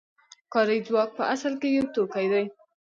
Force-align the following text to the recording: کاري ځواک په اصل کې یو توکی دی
کاري 0.53 0.77
ځواک 0.87 1.09
په 1.17 1.23
اصل 1.33 1.53
کې 1.61 1.67
یو 1.77 1.85
توکی 1.95 2.25
دی 2.31 2.45